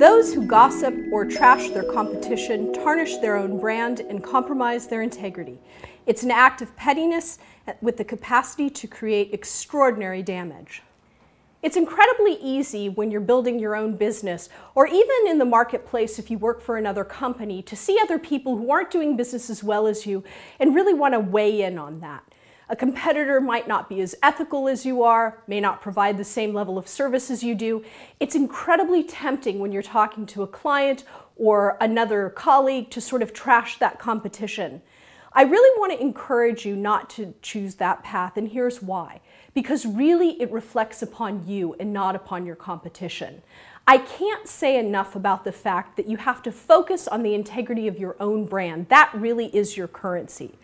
[0.00, 5.58] Those who gossip or trash their competition tarnish their own brand and compromise their integrity.
[6.06, 7.38] It's an act of pettiness
[7.82, 10.80] with the capacity to create extraordinary damage.
[11.62, 16.30] It's incredibly easy when you're building your own business, or even in the marketplace if
[16.30, 19.86] you work for another company, to see other people who aren't doing business as well
[19.86, 20.24] as you
[20.58, 22.24] and really want to weigh in on that.
[22.70, 26.54] A competitor might not be as ethical as you are, may not provide the same
[26.54, 27.84] level of service as you do.
[28.20, 31.02] It's incredibly tempting when you're talking to a client
[31.34, 34.82] or another colleague to sort of trash that competition.
[35.32, 39.20] I really want to encourage you not to choose that path, and here's why
[39.52, 43.42] because really it reflects upon you and not upon your competition.
[43.84, 47.88] I can't say enough about the fact that you have to focus on the integrity
[47.88, 48.88] of your own brand.
[48.90, 50.56] That really is your currency.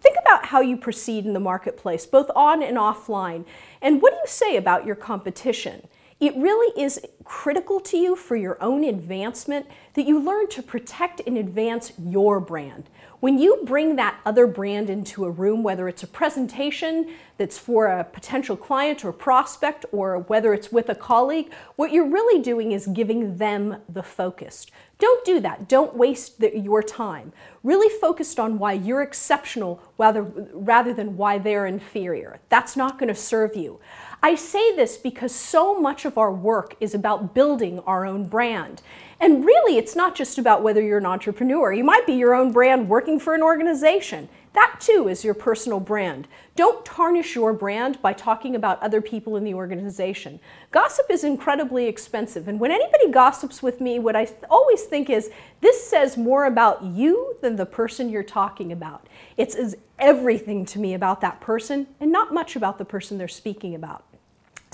[0.00, 3.44] Think about how you proceed in the marketplace, both on and offline,
[3.82, 5.86] and what do you say about your competition?
[6.20, 11.22] It really is critical to you for your own advancement that you learn to protect
[11.26, 12.90] and advance your brand.
[13.20, 17.86] When you bring that other brand into a room, whether it's a presentation that's for
[17.86, 22.72] a potential client or prospect, or whether it's with a colleague, what you're really doing
[22.72, 24.66] is giving them the focus.
[24.98, 25.68] Don't do that.
[25.68, 27.32] Don't waste the, your time.
[27.62, 32.40] Really focused on why you're exceptional rather, rather than why they're inferior.
[32.50, 33.80] That's not going to serve you.
[34.22, 38.82] I say this because so much of our work is about building our own brand.
[39.18, 41.72] And really, it's not just about whether you're an entrepreneur.
[41.72, 44.28] You might be your own brand working for an organization.
[44.52, 46.26] That too is your personal brand.
[46.56, 50.40] Don't tarnish your brand by talking about other people in the organization.
[50.70, 55.30] Gossip is incredibly expensive, and when anybody gossips with me, what I always think is
[55.60, 59.06] this says more about you than the person you're talking about.
[59.36, 63.76] It's everything to me about that person and not much about the person they're speaking
[63.76, 64.04] about.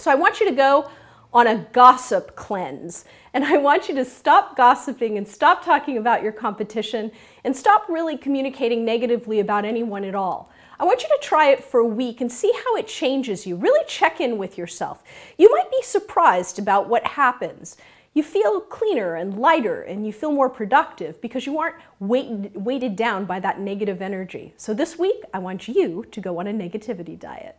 [0.06, 0.88] So I want you to go
[1.32, 3.06] on a gossip cleanse.
[3.34, 7.10] And I want you to stop gossiping and stop talking about your competition
[7.42, 10.52] and stop really communicating negatively about anyone at all.
[10.78, 13.56] I want you to try it for a week and see how it changes you.
[13.56, 15.02] Really check in with yourself.
[15.38, 17.76] You might be surprised about what happens.
[18.14, 22.94] You feel cleaner and lighter and you feel more productive because you aren't weighted, weighted
[22.94, 24.54] down by that negative energy.
[24.56, 27.56] So this week, I want you to go on a negativity diet.